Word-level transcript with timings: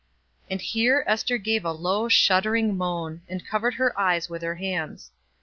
And 0.49 0.59
here 0.61 1.03
Ester 1.05 1.37
gave 1.37 1.63
a 1.63 1.71
low, 1.71 2.09
shuddering 2.09 2.75
moan, 2.75 3.21
and 3.29 3.45
covered 3.45 3.75
her 3.75 3.93
eyes 3.99 4.31
with 4.31 4.41
her 4.41 4.55
hands. 4.55 5.11